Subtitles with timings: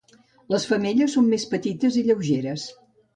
[0.53, 2.65] Les femelles són més petites i lleugeres.